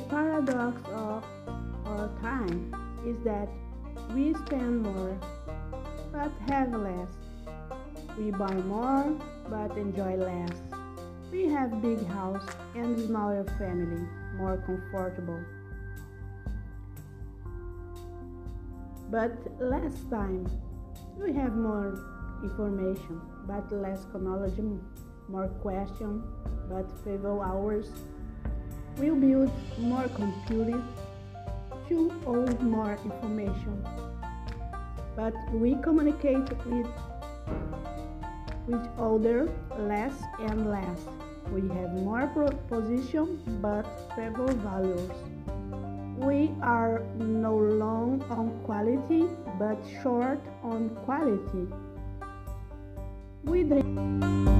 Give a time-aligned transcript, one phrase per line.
[0.00, 1.24] paradox of
[1.86, 2.74] our time
[3.06, 3.48] is that
[4.14, 5.18] we spend more
[6.12, 7.08] but have less.
[8.18, 9.16] We buy more
[9.48, 10.52] but enjoy less.
[11.30, 14.06] We have big house and smaller family,
[14.36, 15.40] more comfortable.
[19.10, 20.46] But less time.
[21.18, 21.98] We have more
[22.42, 24.58] information, but less knowledge,
[25.28, 26.22] more question,
[26.68, 27.90] but fewer hours.
[28.98, 30.82] We build more computers
[31.88, 33.86] to hold more information.
[35.14, 36.86] But we communicate with
[38.66, 39.48] with other
[39.78, 40.98] less and less.
[41.52, 42.26] We have more
[42.68, 45.10] position but fewer values.
[46.18, 49.24] We are no long on quality
[49.58, 51.66] but short on quality.
[53.44, 54.57] We drink